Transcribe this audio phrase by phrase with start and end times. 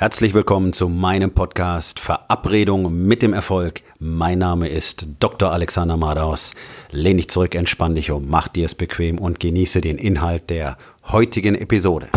[0.00, 3.82] Herzlich willkommen zu meinem Podcast Verabredung mit dem Erfolg.
[3.98, 5.50] Mein Name ist Dr.
[5.50, 6.54] Alexander Madaus.
[6.92, 10.78] Lehn dich zurück, entspann dich um, mach dir es bequem und genieße den Inhalt der
[11.08, 12.10] heutigen Episode.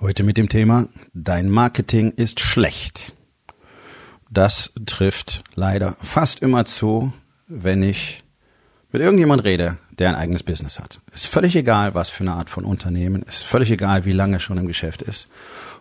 [0.00, 3.12] Heute mit dem Thema Dein Marketing ist schlecht.
[4.32, 7.12] Das trifft leider fast immer zu,
[7.48, 8.24] wenn ich
[8.90, 11.02] mit irgendjemand rede, der ein eigenes Business hat.
[11.12, 14.40] Ist völlig egal, was für eine Art von Unternehmen, ist völlig egal, wie lange er
[14.40, 15.28] schon im Geschäft ist.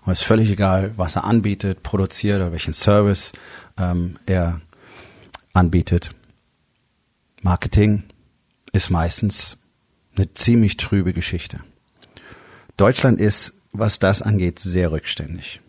[0.03, 3.31] Und ist völlig egal, was er anbietet, produziert oder welchen Service
[3.77, 4.59] ähm, er
[5.53, 6.11] anbietet.
[7.43, 8.03] Marketing
[8.73, 9.55] ist meistens
[10.17, 11.61] eine ziemlich trübe Geschichte.
[12.75, 15.60] Deutschland ist, was das angeht, sehr rückständig.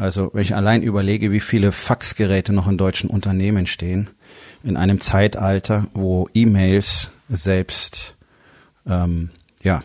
[0.00, 4.08] Also wenn ich allein überlege, wie viele Faxgeräte noch in deutschen Unternehmen stehen,
[4.62, 8.16] in einem Zeitalter, wo E-Mails selbst
[8.86, 9.28] ähm,
[9.62, 9.82] ja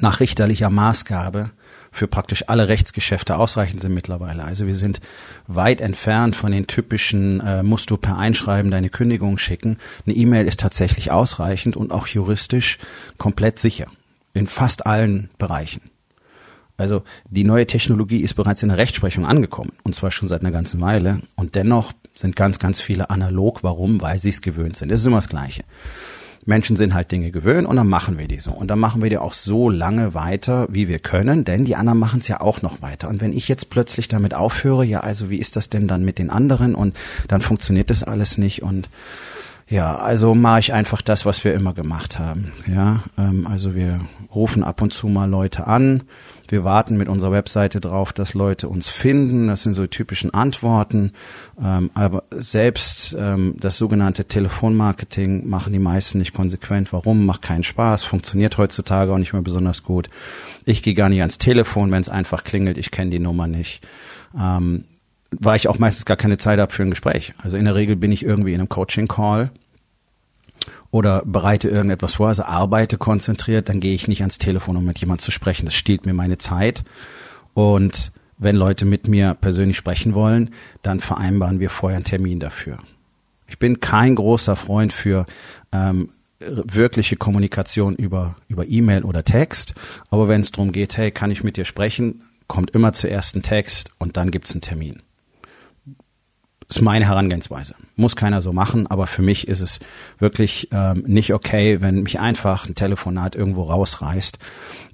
[0.00, 1.50] nach richterlicher Maßgabe
[1.92, 4.44] für praktisch alle Rechtsgeschäfte ausreichend sind mittlerweile.
[4.44, 5.00] Also wir sind
[5.46, 9.78] weit entfernt von den typischen, äh, musst du per Einschreiben deine Kündigung schicken.
[10.06, 12.78] Eine E-Mail ist tatsächlich ausreichend und auch juristisch
[13.16, 13.86] komplett sicher
[14.34, 15.82] in fast allen Bereichen.
[16.78, 20.52] Also die neue Technologie ist bereits in der Rechtsprechung angekommen und zwar schon seit einer
[20.52, 23.64] ganzen Weile und dennoch sind ganz, ganz viele analog.
[23.64, 24.00] Warum?
[24.00, 24.90] Weil sie es gewöhnt sind.
[24.90, 25.64] Das ist immer das Gleiche.
[26.46, 28.52] Menschen sind halt Dinge gewöhnt und dann machen wir die so.
[28.52, 31.98] Und dann machen wir die auch so lange weiter, wie wir können, denn die anderen
[31.98, 33.08] machen es ja auch noch weiter.
[33.08, 36.18] Und wenn ich jetzt plötzlich damit aufhöre, ja, also wie ist das denn dann mit
[36.18, 36.74] den anderen?
[36.74, 38.88] Und dann funktioniert das alles nicht und
[39.68, 42.52] ja, also mache ich einfach das, was wir immer gemacht haben.
[42.66, 44.00] Ja, ähm, also wir
[44.34, 46.04] rufen ab und zu mal Leute an.
[46.48, 49.48] Wir warten mit unserer Webseite drauf, dass Leute uns finden.
[49.48, 51.12] Das sind so typischen Antworten.
[51.62, 56.94] Ähm, aber selbst ähm, das sogenannte Telefonmarketing machen die meisten nicht konsequent.
[56.94, 57.26] Warum?
[57.26, 58.04] Macht keinen Spaß.
[58.04, 60.08] Funktioniert heutzutage auch nicht mehr besonders gut.
[60.64, 62.78] Ich gehe gar nicht ans Telefon, wenn es einfach klingelt.
[62.78, 63.86] Ich kenne die Nummer nicht.
[64.38, 64.84] Ähm,
[65.30, 67.34] weil ich auch meistens gar keine Zeit habe für ein Gespräch.
[67.38, 69.50] Also in der Regel bin ich irgendwie in einem Coaching-Call
[70.90, 74.98] oder bereite irgendetwas vor, also arbeite konzentriert, dann gehe ich nicht ans Telefon, um mit
[74.98, 75.66] jemand zu sprechen.
[75.66, 76.84] Das stiehlt mir meine Zeit.
[77.54, 80.50] Und wenn Leute mit mir persönlich sprechen wollen,
[80.82, 82.78] dann vereinbaren wir vorher einen Termin dafür.
[83.46, 85.26] Ich bin kein großer Freund für
[85.72, 89.74] ähm, wirkliche Kommunikation über über E-Mail oder Text,
[90.10, 93.42] aber wenn es darum geht, hey, kann ich mit dir sprechen, kommt immer zuerst ein
[93.42, 95.02] Text und dann gibt's einen Termin
[96.68, 97.74] ist meine Herangehensweise.
[97.96, 99.80] Muss keiner so machen, aber für mich ist es
[100.18, 104.38] wirklich ähm, nicht okay, wenn mich einfach ein Telefonat irgendwo rausreißt.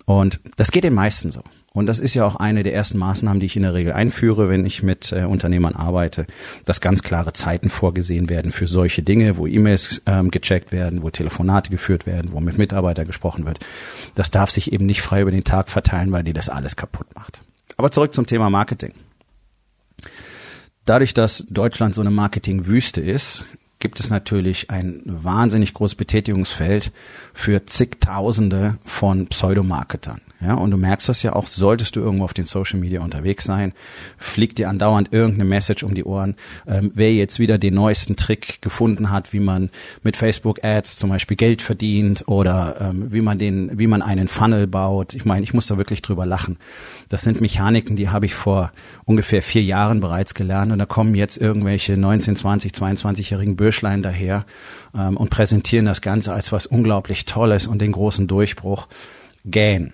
[0.07, 1.43] Und das geht den meisten so.
[1.73, 4.49] Und das ist ja auch eine der ersten Maßnahmen, die ich in der Regel einführe,
[4.49, 6.25] wenn ich mit äh, Unternehmern arbeite,
[6.65, 11.11] dass ganz klare Zeiten vorgesehen werden für solche Dinge, wo E-Mails ähm, gecheckt werden, wo
[11.11, 13.59] Telefonate geführt werden, wo mit Mitarbeitern gesprochen wird.
[14.15, 17.09] Das darf sich eben nicht frei über den Tag verteilen, weil die das alles kaputt
[17.17, 17.41] macht.
[17.77, 18.93] Aber zurück zum Thema Marketing.
[20.85, 23.45] Dadurch, dass Deutschland so eine Marketingwüste ist,
[23.79, 26.93] gibt es natürlich ein wahnsinnig großes Betätigungsfeld
[27.33, 30.21] für zigtausende von Pseudomarketern.
[30.45, 33.45] Ja, und du merkst das ja auch, solltest du irgendwo auf den Social Media unterwegs
[33.45, 33.73] sein,
[34.19, 36.35] fliegt dir andauernd irgendeine Message um die Ohren.
[36.67, 39.71] Ähm, wer jetzt wieder den neuesten Trick gefunden hat, wie man
[40.03, 44.29] mit Facebook Ads zum Beispiel Geld verdient oder ähm, wie man den, wie man einen
[44.29, 45.15] Funnel baut.
[45.15, 46.59] Ich meine, ich muss da wirklich drüber lachen.
[47.09, 48.71] Das sind Mechaniken, die habe ich vor
[49.07, 54.45] ungefähr vier Jahren bereits gelernt und da kommen jetzt irgendwelche 19, 20, 22-jährigen Bürschlein daher
[54.95, 58.89] ähm, und präsentieren das Ganze als was unglaublich Tolles und den großen Durchbruch.
[59.47, 59.93] Gähn.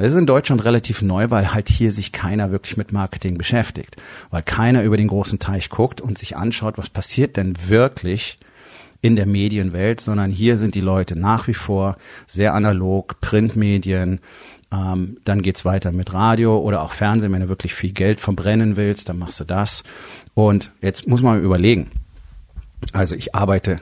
[0.00, 3.96] Das ist in Deutschland relativ neu, weil halt hier sich keiner wirklich mit Marketing beschäftigt,
[4.30, 8.38] weil keiner über den großen Teich guckt und sich anschaut, was passiert denn wirklich
[9.02, 14.20] in der Medienwelt, sondern hier sind die Leute nach wie vor sehr analog, Printmedien,
[14.72, 18.76] ähm, dann geht's weiter mit Radio oder auch Fernsehen, wenn du wirklich viel Geld verbrennen
[18.76, 19.84] willst, dann machst du das.
[20.32, 21.90] Und jetzt muss man überlegen.
[22.94, 23.80] Also ich arbeite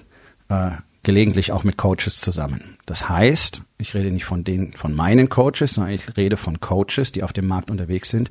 [0.49, 0.71] äh,
[1.09, 2.77] gelegentlich auch mit Coaches zusammen.
[2.85, 7.13] Das heißt, ich rede nicht von den, von meinen Coaches, sondern ich rede von Coaches,
[7.13, 8.29] die auf dem Markt unterwegs sind,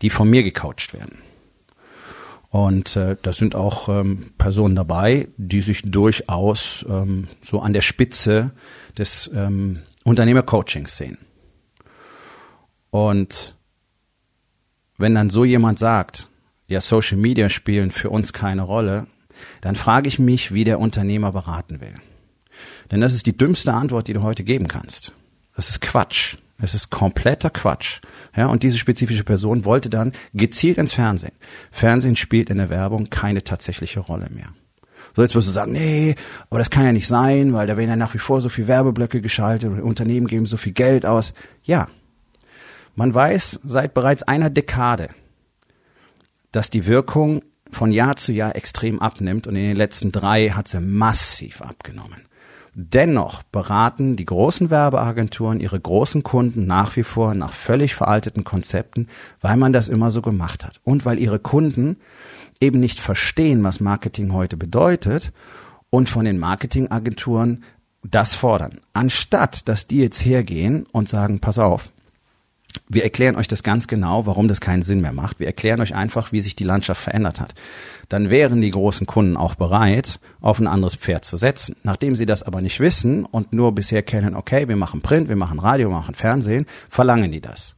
[0.00, 1.18] die von mir gecoacht werden.
[2.48, 7.82] Und äh, da sind auch ähm, Personen dabei, die sich durchaus ähm, so an der
[7.82, 8.52] Spitze
[8.96, 11.18] des ähm, Unternehmercoachings sehen.
[12.88, 13.54] Und
[14.96, 16.30] wenn dann so jemand sagt,
[16.68, 19.08] ja, Social Media spielen für uns keine Rolle,
[19.60, 22.00] dann frage ich mich, wie der Unternehmer beraten will.
[22.90, 25.12] Denn das ist die dümmste Antwort, die du heute geben kannst.
[25.56, 26.36] Das ist Quatsch.
[26.58, 28.00] Es ist kompletter Quatsch.
[28.36, 31.32] Ja, und diese spezifische Person wollte dann gezielt ins Fernsehen.
[31.70, 34.48] Fernsehen spielt in der Werbung keine tatsächliche Rolle mehr.
[35.14, 36.14] So, jetzt wirst du sagen, nee,
[36.50, 38.66] aber das kann ja nicht sein, weil da werden ja nach wie vor so viel
[38.66, 41.34] Werbeblöcke geschaltet und Unternehmen geben so viel Geld aus.
[41.62, 41.88] Ja.
[42.96, 45.10] Man weiß seit bereits einer Dekade,
[46.52, 50.68] dass die Wirkung von Jahr zu Jahr extrem abnimmt und in den letzten drei hat
[50.68, 52.22] sie massiv abgenommen.
[52.76, 59.06] Dennoch beraten die großen Werbeagenturen ihre großen Kunden nach wie vor nach völlig veralteten Konzepten,
[59.40, 61.98] weil man das immer so gemacht hat und weil ihre Kunden
[62.60, 65.32] eben nicht verstehen, was Marketing heute bedeutet
[65.90, 67.62] und von den Marketingagenturen
[68.02, 68.80] das fordern.
[68.92, 71.92] Anstatt, dass die jetzt hergehen und sagen, pass auf,
[72.88, 75.40] wir erklären euch das ganz genau, warum das keinen Sinn mehr macht.
[75.40, 77.54] Wir erklären euch einfach, wie sich die Landschaft verändert hat.
[78.10, 81.76] Dann wären die großen Kunden auch bereit, auf ein anderes Pferd zu setzen.
[81.82, 85.36] Nachdem sie das aber nicht wissen und nur bisher kennen, okay, wir machen Print, wir
[85.36, 87.74] machen Radio, wir machen Fernsehen, verlangen die das.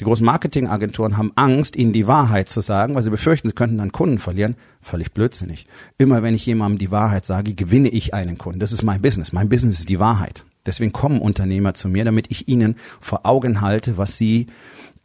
[0.00, 3.78] Die großen Marketingagenturen haben Angst, ihnen die Wahrheit zu sagen, weil sie befürchten, sie könnten
[3.78, 4.54] dann Kunden verlieren.
[4.80, 5.66] Völlig blödsinnig.
[5.98, 8.60] Immer wenn ich jemandem die Wahrheit sage, gewinne ich einen Kunden.
[8.60, 9.32] Das ist mein Business.
[9.32, 10.44] Mein Business ist die Wahrheit.
[10.66, 14.46] Deswegen kommen Unternehmer zu mir, damit ich ihnen vor Augen halte, was sie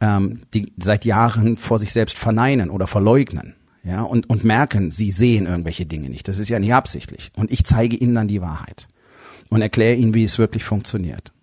[0.00, 3.54] ähm, die seit Jahren vor sich selbst verneinen oder verleugnen.
[3.82, 6.26] Ja, und, und merken, sie sehen irgendwelche Dinge nicht.
[6.26, 7.30] Das ist ja nicht absichtlich.
[7.36, 8.88] Und ich zeige ihnen dann die Wahrheit
[9.50, 11.33] und erkläre ihnen, wie es wirklich funktioniert.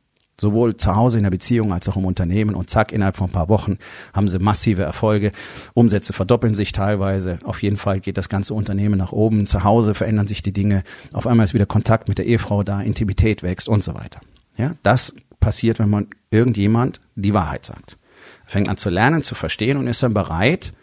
[0.42, 2.56] Sowohl zu Hause in der Beziehung als auch im Unternehmen.
[2.56, 3.78] Und zack, innerhalb von ein paar Wochen
[4.12, 5.34] haben sie massive Erfolge.
[5.76, 7.38] Umsätze verdoppeln sich teilweise.
[7.44, 9.46] Auf jeden Fall geht das ganze Unternehmen nach oben.
[9.46, 10.82] Zu Hause verändern sich die Dinge.
[11.14, 14.20] Auf einmal ist wieder Kontakt mit der Ehefrau da, Intimität wächst und so weiter.
[14.58, 18.00] Ja, das passiert, wenn man irgendjemand die Wahrheit sagt.
[18.48, 20.74] Fängt an zu lernen, zu verstehen und ist dann bereit,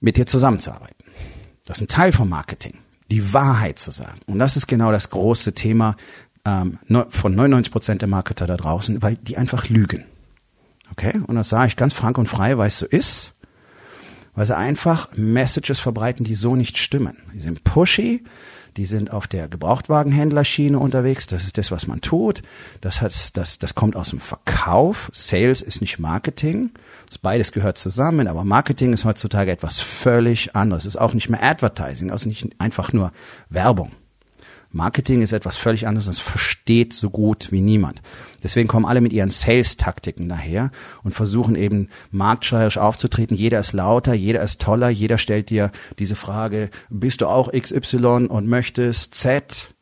[0.00, 1.04] mit dir zusammenzuarbeiten.
[1.66, 2.78] Das ist ein Teil vom Marketing
[3.10, 4.20] die Wahrheit zu sagen.
[4.26, 5.96] Und das ist genau das große Thema
[6.44, 10.04] ähm, von 99 Prozent der Marketer da draußen, weil die einfach lügen.
[10.92, 11.20] Okay?
[11.26, 13.34] Und das sage ich ganz frank und frei, weil es so ist,
[14.34, 17.16] weil sie einfach Messages verbreiten, die so nicht stimmen.
[17.32, 18.24] Die sind pushy,
[18.76, 21.28] die sind auf der Gebrauchtwagenhändlerschiene unterwegs.
[21.28, 22.42] Das ist das, was man tut.
[22.80, 25.10] Das, hat, das, das kommt aus dem Verkauf.
[25.12, 26.72] Sales ist nicht Marketing.
[27.08, 30.84] Das beides gehört zusammen, aber Marketing ist heutzutage etwas völlig anderes.
[30.84, 33.12] Es ist auch nicht mehr Advertising, also nicht einfach nur
[33.48, 33.92] Werbung.
[34.74, 38.02] Marketing ist etwas völlig anderes, das versteht so gut wie niemand.
[38.42, 40.72] Deswegen kommen alle mit ihren Sales-Taktiken daher
[41.04, 43.36] und versuchen eben marktschreierisch aufzutreten.
[43.36, 48.26] Jeder ist lauter, jeder ist toller, jeder stellt dir diese Frage, bist du auch XY
[48.28, 49.74] und möchtest Z?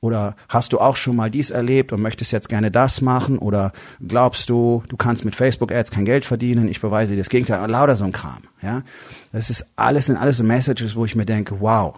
[0.00, 3.38] Oder hast du auch schon mal dies erlebt und möchtest jetzt gerne das machen?
[3.38, 3.72] Oder
[4.06, 6.68] glaubst du, du kannst mit Facebook-Ads kein Geld verdienen?
[6.68, 7.70] Ich beweise dir das Gegenteil.
[7.70, 8.82] Lauter so ein Kram, ja.
[9.32, 11.94] Das ist alles, sind alles so Messages, wo ich mir denke, wow,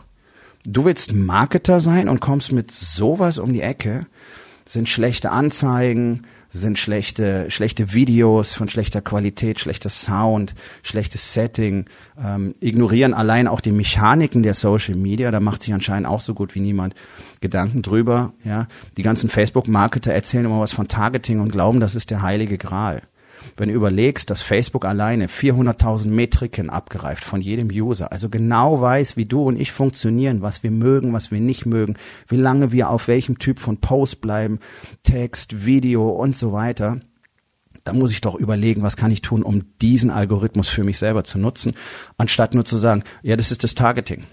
[0.71, 4.07] Du willst Marketer sein und kommst mit sowas um die Ecke,
[4.67, 11.87] sind schlechte Anzeigen, sind schlechte, schlechte Videos von schlechter Qualität, schlechter Sound, schlechtes Setting,
[12.23, 16.35] ähm, ignorieren allein auch die Mechaniken der Social Media, da macht sich anscheinend auch so
[16.35, 16.95] gut wie niemand
[17.41, 18.67] Gedanken drüber, ja.
[18.99, 23.01] Die ganzen Facebook-Marketer erzählen immer was von Targeting und glauben, das ist der heilige Gral.
[23.57, 29.17] Wenn du überlegst, dass Facebook alleine 400.000 Metriken abgreift von jedem User, also genau weiß,
[29.17, 31.97] wie du und ich funktionieren, was wir mögen, was wir nicht mögen,
[32.29, 34.59] wie lange wir auf welchem Typ von Post bleiben,
[35.03, 37.01] Text, Video und so weiter,
[37.85, 41.25] da muss ich doch überlegen, was kann ich tun, um diesen Algorithmus für mich selber
[41.25, 41.75] zu nutzen,
[42.19, 44.25] anstatt nur zu sagen, ja, das ist das Targeting.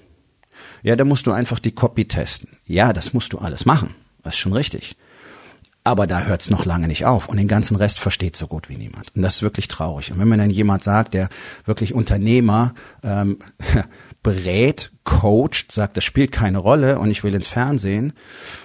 [0.84, 2.58] Ja, da musst du einfach die Copy testen.
[2.65, 3.96] Ja, das musst du alles machen.
[4.24, 4.98] Das ist schon richtig.
[5.88, 7.30] Aber da hört's noch lange nicht auf.
[7.30, 9.15] Und den ganzen Rest versteht so gut wie niemand.
[9.15, 10.12] Und das ist wirklich traurig.
[10.12, 11.30] Und wenn mir dann jemand sagt, der
[11.65, 12.74] wirklich Unternehmer
[13.04, 13.38] ähm,
[14.24, 18.13] berät, coacht, sagt, das spielt keine Rolle und ich will ins Fernsehen,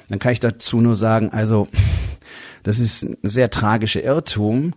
[0.09, 1.69] dann kann ich dazu nur sagen, also
[2.63, 4.73] das ist ein sehr tragischer Irrtum.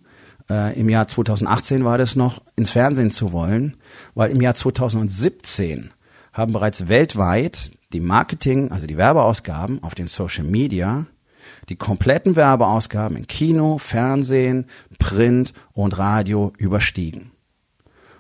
[0.50, 3.78] Äh, Im Jahr 2018 war das noch, ins Fernsehen zu wollen,
[4.16, 5.92] weil im Jahr 2017
[6.34, 11.06] haben bereits weltweit die Marketing, also die Werbeausgaben auf den Social Media
[11.70, 14.68] die kompletten Werbeausgaben in Kino, Fernsehen,
[15.00, 17.32] Print und Radio überstiegen.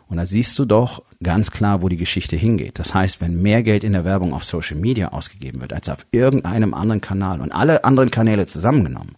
[0.08, 2.78] Und da siehst du doch ganz klar, wo die Geschichte hingeht.
[2.78, 6.06] Das heißt, wenn mehr Geld in der Werbung auf Social Media ausgegeben wird als auf
[6.12, 9.16] irgendeinem anderen Kanal und alle anderen Kanäle zusammengenommen,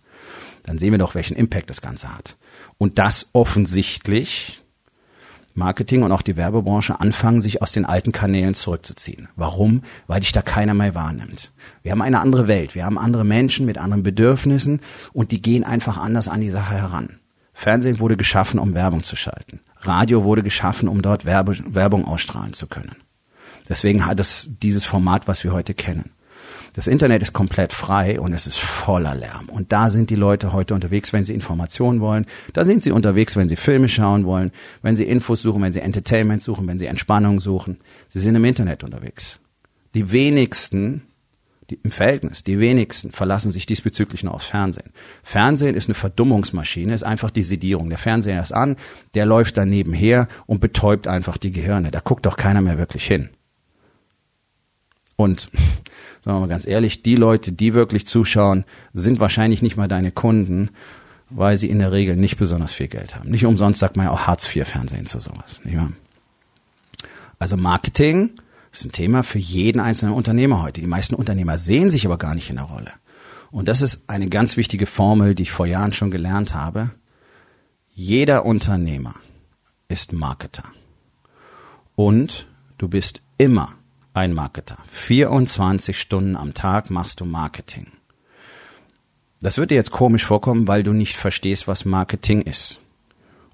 [0.63, 2.37] dann sehen wir doch, welchen Impact das Ganze hat.
[2.77, 4.63] Und das offensichtlich
[5.55, 9.29] Marketing und auch die Werbebranche anfangen, sich aus den alten Kanälen zurückzuziehen.
[9.35, 9.81] Warum?
[10.07, 11.51] Weil dich da keiner mehr wahrnimmt.
[11.81, 14.81] Wir haben eine andere Welt, wir haben andere Menschen mit anderen Bedürfnissen
[15.13, 17.19] und die gehen einfach anders an die Sache heran.
[17.53, 19.61] Fernsehen wurde geschaffen, um Werbung zu schalten.
[19.79, 22.95] Radio wurde geschaffen, um dort Werbung ausstrahlen zu können.
[23.69, 26.11] Deswegen hat es dieses Format, was wir heute kennen.
[26.75, 29.47] Das Internet ist komplett frei und es ist voller Lärm.
[29.47, 32.25] Und da sind die Leute heute unterwegs, wenn sie Informationen wollen.
[32.51, 34.51] Da sind sie unterwegs, wenn sie Filme schauen wollen,
[34.81, 37.77] wenn sie Infos suchen, wenn sie Entertainment suchen, wenn sie Entspannung suchen.
[38.09, 39.39] Sie sind im Internet unterwegs.
[39.93, 41.03] Die wenigsten
[41.69, 44.91] die, Im Verhältnis, die wenigsten verlassen sich diesbezüglich nur aufs Fernsehen.
[45.23, 47.89] Fernsehen ist eine Verdummungsmaschine, ist einfach die Sedierung.
[47.89, 48.75] Der Fernseher ist an,
[49.15, 51.89] der läuft dann nebenher und betäubt einfach die Gehirne.
[51.89, 53.29] Da guckt doch keiner mehr wirklich hin.
[55.15, 55.49] Und
[56.21, 60.11] sagen wir mal ganz ehrlich, die Leute, die wirklich zuschauen, sind wahrscheinlich nicht mal deine
[60.11, 60.69] Kunden,
[61.29, 63.29] weil sie in der Regel nicht besonders viel Geld haben.
[63.29, 65.61] Nicht umsonst sagt man ja auch Hartz-IV-Fernsehen zu sowas.
[65.63, 65.91] Nicht wahr?
[67.39, 68.31] Also Marketing
[68.71, 70.81] ist ein Thema für jeden einzelnen Unternehmer heute.
[70.81, 72.91] Die meisten Unternehmer sehen sich aber gar nicht in der Rolle.
[73.51, 76.91] Und das ist eine ganz wichtige Formel, die ich vor Jahren schon gelernt habe.
[77.93, 79.15] Jeder Unternehmer
[79.87, 80.65] ist Marketer.
[81.95, 83.73] Und du bist immer
[84.15, 84.77] ein Marketer.
[84.91, 87.87] 24 Stunden am Tag machst du Marketing.
[89.41, 92.79] Das wird dir jetzt komisch vorkommen, weil du nicht verstehst, was Marketing ist.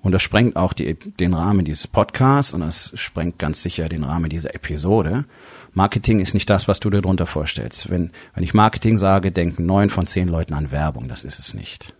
[0.01, 4.03] Und das sprengt auch die, den Rahmen dieses Podcasts und das sprengt ganz sicher den
[4.03, 5.25] Rahmen dieser Episode.
[5.73, 7.89] Marketing ist nicht das, was du dir darunter vorstellst.
[7.89, 11.07] Wenn, wenn ich Marketing sage, denken neun von zehn Leuten an Werbung.
[11.07, 11.93] Das ist es nicht.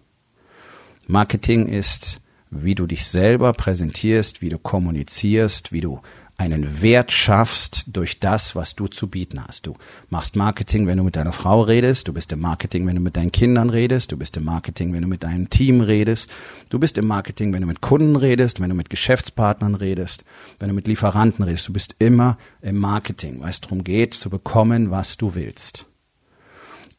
[1.08, 6.02] Marketing ist, wie du dich selber präsentierst, wie du kommunizierst, wie du
[6.42, 9.68] einen Wert schaffst durch das, was du zu bieten hast.
[9.68, 9.76] Du
[10.10, 13.16] machst Marketing, wenn du mit deiner Frau redest, du bist im Marketing, wenn du mit
[13.16, 16.32] deinen Kindern redest, du bist im Marketing, wenn du mit deinem Team redest,
[16.70, 20.26] du bist im Marketing, wenn du mit Kunden redest, wenn du mit Geschäftspartnern redest,
[20.58, 24.32] wenn du mit Lieferanten redest, du bist immer im Marketing, weil es darum geht, zu
[24.32, 25.91] bekommen, was du willst.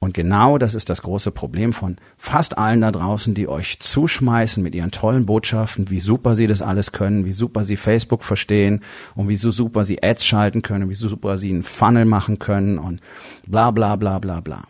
[0.02, 4.60] Und genau das ist das große Problem von fast allen da draußen, die euch zuschmeißen
[4.60, 8.80] mit ihren tollen Botschaften, wie super sie das alles können, wie super sie Facebook verstehen
[9.14, 12.40] und wie so super sie Ads schalten können, wie so super sie einen Funnel machen
[12.40, 13.00] können und
[13.46, 14.64] bla bla bla bla bla.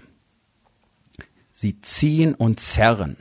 [1.51, 3.17] Sie ziehen und zerren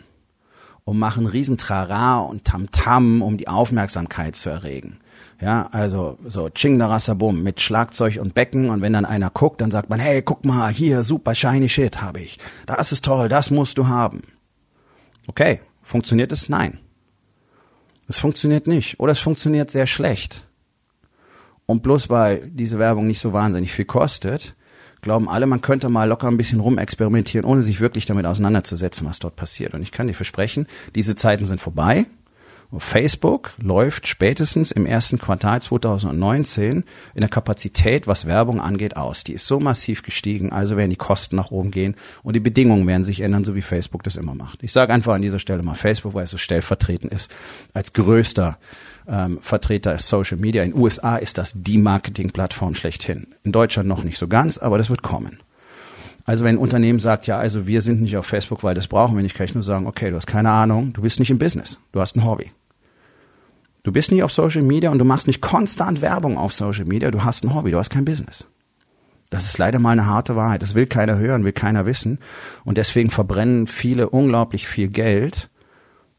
[0.84, 4.98] und machen Riesentrara und Tamtam, um die Aufmerksamkeit zu erregen.
[5.42, 9.72] Ja, also so Ching Rasabum mit Schlagzeug und Becken und wenn dann einer guckt, dann
[9.72, 12.38] sagt man, hey, guck mal, hier, super shiny shit habe ich.
[12.68, 14.22] Das ist toll, das musst du haben.
[15.26, 16.48] Okay, funktioniert es?
[16.48, 16.78] Nein.
[18.08, 20.48] Es funktioniert nicht oder es funktioniert sehr schlecht.
[21.66, 24.56] Und bloß weil diese Werbung nicht so wahnsinnig viel kostet,
[25.02, 29.20] glauben alle, man könnte mal locker ein bisschen rumexperimentieren, ohne sich wirklich damit auseinanderzusetzen, was
[29.20, 29.74] dort passiert.
[29.74, 32.06] Und ich kann dir versprechen, diese Zeiten sind vorbei.
[32.78, 39.26] Facebook läuft spätestens im ersten Quartal 2019 in der Kapazität, was Werbung angeht, aus.
[39.26, 42.88] Die ist so massiv gestiegen, also werden die Kosten nach oben gehen und die Bedingungen
[42.88, 44.64] werden sich ändern, so wie Facebook das immer macht.
[44.64, 47.30] Ich sage einfach an dieser Stelle mal Facebook, weil es so stellvertretend ist
[47.74, 48.58] als größter
[49.08, 50.64] ähm, Vertreter Social Media.
[50.64, 53.28] In USA ist das die Marketingplattform schlechthin.
[53.44, 55.40] In Deutschland noch nicht so ganz, aber das wird kommen.
[56.24, 59.18] Also wenn ein Unternehmen sagt, ja, also wir sind nicht auf Facebook, weil das brauchen
[59.18, 61.40] wir nicht, kann ich nur sagen, okay, du hast keine Ahnung, du bist nicht im
[61.40, 62.52] Business, du hast ein Hobby.
[63.84, 67.10] Du bist nicht auf Social Media und du machst nicht konstant Werbung auf Social Media.
[67.10, 68.48] Du hast ein Hobby, du hast kein Business.
[69.32, 70.62] Das ist leider mal eine harte Wahrheit.
[70.62, 72.20] Das will keiner hören, will keiner wissen.
[72.64, 75.50] Und deswegen verbrennen viele unglaublich viel Geld,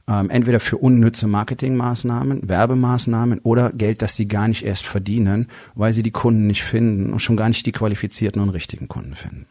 [0.08, 5.92] ähm, entweder für unnütze Marketingmaßnahmen, Werbemaßnahmen oder Geld, das sie gar nicht erst verdienen, weil
[5.92, 9.46] sie die Kunden nicht finden und schon gar nicht die qualifizierten und richtigen Kunden finden.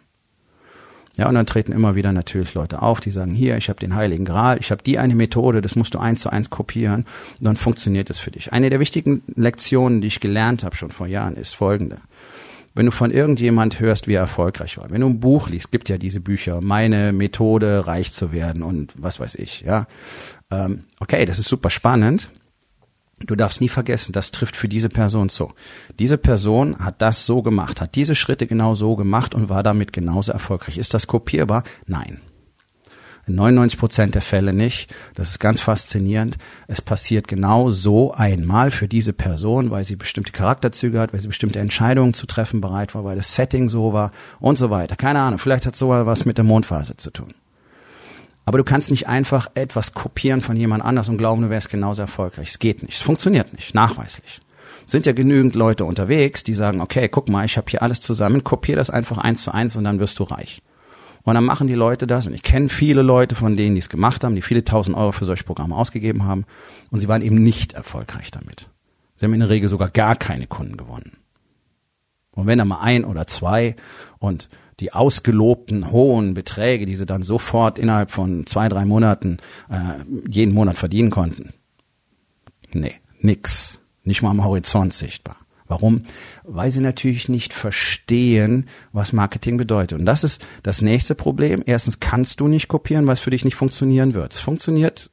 [1.18, 3.96] Ja, und dann treten immer wieder natürlich Leute auf, die sagen, hier, ich habe den
[3.96, 7.06] Heiligen Gral, ich habe die eine Methode, das musst du eins zu eins kopieren
[7.39, 8.53] und dann funktioniert es für dich.
[8.53, 11.98] Eine der wichtigen Lektionen, die ich gelernt habe schon vor Jahren, ist folgende.
[12.74, 15.89] Wenn du von irgendjemand hörst, wie er erfolgreich war, wenn du ein Buch liest, gibt
[15.89, 19.88] ja diese Bücher, meine Methode, reich zu werden und was weiß ich, ja.
[20.50, 22.30] Ähm, okay, das ist super spannend.
[23.25, 25.53] Du darfst nie vergessen, das trifft für diese Person zu.
[25.99, 29.93] Diese Person hat das so gemacht, hat diese Schritte genau so gemacht und war damit
[29.93, 30.77] genauso erfolgreich.
[30.77, 31.63] Ist das kopierbar?
[31.85, 32.21] Nein.
[33.27, 34.93] In 99 Prozent der Fälle nicht.
[35.13, 36.37] Das ist ganz faszinierend.
[36.67, 41.27] Es passiert genau so einmal für diese Person, weil sie bestimmte Charakterzüge hat, weil sie
[41.27, 44.95] bestimmte Entscheidungen zu treffen bereit war, weil das Setting so war und so weiter.
[44.95, 45.39] Keine Ahnung.
[45.39, 47.33] Vielleicht hat sogar was mit der Mondphase zu tun.
[48.51, 52.01] Aber du kannst nicht einfach etwas kopieren von jemand anders und glauben, du wärst genauso
[52.01, 52.50] erfolgreich.
[52.50, 52.96] Es geht nicht.
[52.96, 54.41] Es funktioniert nicht, nachweislich.
[54.86, 58.43] Sind ja genügend Leute unterwegs, die sagen, okay, guck mal, ich habe hier alles zusammen,
[58.43, 60.62] kopier das einfach eins zu eins und dann wirst du reich.
[61.24, 62.27] Und dann machen die Leute das.
[62.27, 65.13] Und ich kenne viele Leute von denen, die es gemacht haben, die viele tausend Euro
[65.13, 66.43] für solche Programme ausgegeben haben.
[66.89, 68.67] Und sie waren eben nicht erfolgreich damit.
[69.15, 71.15] Sie haben in der Regel sogar gar keine Kunden gewonnen.
[72.36, 73.77] Und wenn da mal ein oder zwei
[74.20, 74.50] und
[74.81, 79.38] die ausgelobten hohen Beträge, die sie dann sofort innerhalb von zwei, drei Monaten
[79.69, 81.53] äh, jeden Monat verdienen konnten.
[82.73, 83.79] Nee, nix.
[84.03, 85.38] Nicht mal am Horizont sichtbar.
[85.67, 86.03] Warum?
[86.43, 90.00] Weil sie natürlich nicht verstehen, was Marketing bedeutet.
[90.00, 91.63] Und das ist das nächste Problem.
[91.65, 94.33] Erstens kannst du nicht kopieren, was für dich nicht funktionieren wird.
[94.33, 95.11] Es funktioniert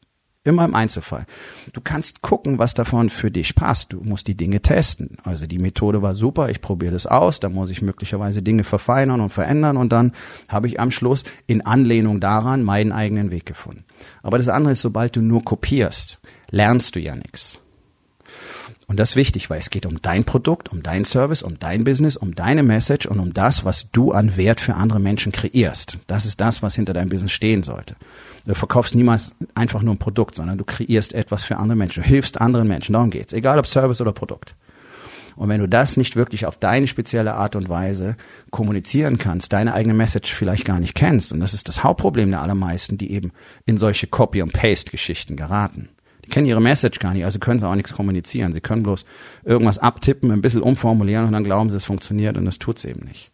[0.48, 1.26] Immer im Einzelfall.
[1.74, 3.92] Du kannst gucken, was davon für dich passt.
[3.92, 5.18] Du musst die Dinge testen.
[5.22, 9.20] Also die Methode war super, ich probiere das aus, da muss ich möglicherweise Dinge verfeinern
[9.20, 10.12] und verändern und dann
[10.48, 13.84] habe ich am Schluss in Anlehnung daran meinen eigenen Weg gefunden.
[14.22, 16.18] Aber das andere ist, sobald du nur kopierst,
[16.50, 17.60] lernst du ja nichts.
[18.88, 21.84] Und das ist wichtig, weil es geht um dein Produkt, um dein Service, um dein
[21.84, 25.98] Business, um deine Message und um das, was du an Wert für andere Menschen kreierst.
[26.06, 27.96] Das ist das, was hinter deinem Business stehen sollte.
[28.46, 32.02] Du verkaufst niemals einfach nur ein Produkt, sondern du kreierst etwas für andere Menschen.
[32.02, 32.94] Du hilfst anderen Menschen.
[32.94, 33.34] Darum geht's.
[33.34, 34.54] Egal ob Service oder Produkt.
[35.36, 38.16] Und wenn du das nicht wirklich auf deine spezielle Art und Weise
[38.50, 42.40] kommunizieren kannst, deine eigene Message vielleicht gar nicht kennst, und das ist das Hauptproblem der
[42.40, 43.32] allermeisten, die eben
[43.66, 45.90] in solche Copy- und Paste-Geschichten geraten.
[46.28, 48.52] Die kennen ihre Message gar nicht, also können sie auch nichts kommunizieren.
[48.52, 49.06] Sie können bloß
[49.44, 53.06] irgendwas abtippen, ein bisschen umformulieren und dann glauben sie, es funktioniert und das tut's eben
[53.06, 53.32] nicht.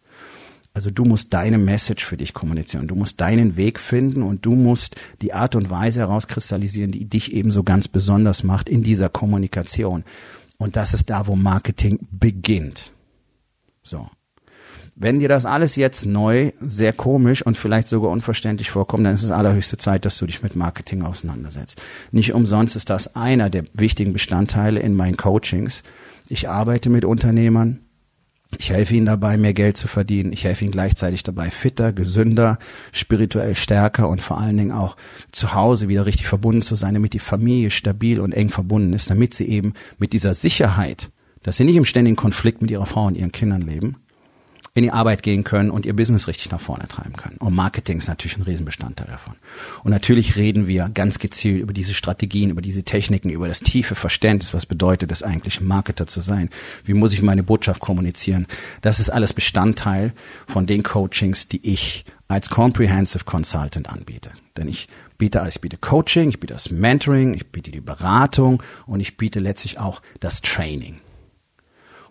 [0.73, 2.87] Also du musst deine Message für dich kommunizieren.
[2.87, 7.33] Du musst deinen Weg finden und du musst die Art und Weise herauskristallisieren, die dich
[7.33, 10.05] eben so ganz besonders macht in dieser Kommunikation.
[10.57, 12.93] Und das ist da, wo Marketing beginnt.
[13.83, 14.07] So.
[14.97, 19.23] Wenn dir das alles jetzt neu, sehr komisch und vielleicht sogar unverständlich vorkommt, dann ist
[19.23, 21.81] es allerhöchste Zeit, dass du dich mit Marketing auseinandersetzt.
[22.11, 25.83] Nicht umsonst ist das einer der wichtigen Bestandteile in meinen Coachings.
[26.29, 27.81] Ich arbeite mit Unternehmern,
[28.57, 30.31] ich helfe ihnen dabei, mehr Geld zu verdienen.
[30.31, 32.57] Ich helfe ihnen gleichzeitig dabei, fitter, gesünder,
[32.93, 34.95] spirituell stärker und vor allen Dingen auch
[35.31, 39.09] zu Hause wieder richtig verbunden zu sein, damit die Familie stabil und eng verbunden ist,
[39.09, 41.11] damit sie eben mit dieser Sicherheit,
[41.43, 43.97] dass sie nicht im ständigen Konflikt mit ihrer Frau und ihren Kindern leben,
[44.75, 47.37] in die Arbeit gehen können und ihr Business richtig nach vorne treiben können.
[47.37, 49.35] Und Marketing ist natürlich ein Riesenbestandteil davon.
[49.85, 53.95] Und natürlich reden wir ganz gezielt über diese Strategien, über diese Techniken, über das tiefe
[53.95, 56.49] Verständnis, was bedeutet es eigentlich, Marketer zu sein?
[56.83, 58.47] Wie muss ich meine Botschaft kommunizieren?
[58.81, 60.11] Das ist alles Bestandteil
[60.45, 64.31] von den Coachings, die ich als Comprehensive Consultant anbiete.
[64.57, 68.99] Denn ich biete, ich biete Coaching, ich biete das Mentoring, ich biete die Beratung und
[68.99, 70.99] ich biete letztlich auch das Training.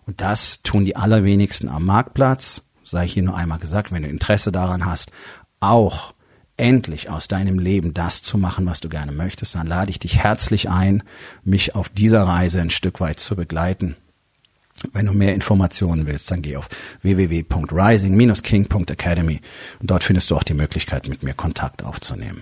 [0.05, 4.51] Und das tun die allerwenigsten am Marktplatz, sei hier nur einmal gesagt, wenn du Interesse
[4.51, 5.11] daran hast,
[5.59, 6.13] auch
[6.57, 10.19] endlich aus deinem Leben das zu machen, was du gerne möchtest, dann lade ich dich
[10.19, 11.03] herzlich ein,
[11.43, 13.97] mich auf dieser Reise ein Stück weit zu begleiten.
[14.93, 16.67] Wenn du mehr Informationen willst, dann geh auf
[17.01, 19.39] www.rising-king.academy
[19.79, 22.41] und dort findest du auch die Möglichkeit, mit mir Kontakt aufzunehmen.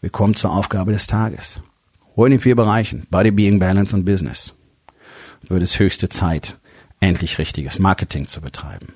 [0.00, 1.60] Wir kommen zur Aufgabe des Tages.
[2.16, 4.54] Wo in den vier Bereichen Body, Being, Balance und Business
[5.48, 6.58] wird es höchste Zeit,
[7.00, 8.94] endlich richtiges Marketing zu betreiben?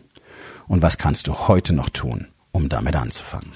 [0.68, 3.52] Und was kannst du heute noch tun, um damit anzufangen?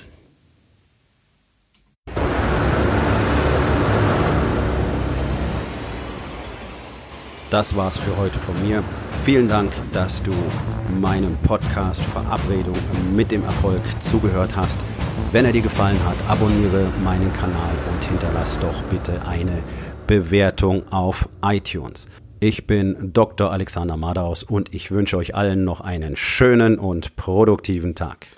[7.50, 8.84] Das war's für heute von mir.
[9.24, 10.32] Vielen Dank, dass du
[11.00, 12.76] meinem Podcast Verabredung
[13.14, 14.78] mit dem Erfolg zugehört hast.
[15.32, 19.62] Wenn er dir gefallen hat, abonniere meinen Kanal und hinterlass doch bitte eine
[20.06, 22.06] Bewertung auf iTunes.
[22.40, 23.50] Ich bin Dr.
[23.50, 28.37] Alexander Madaus und ich wünsche euch allen noch einen schönen und produktiven Tag.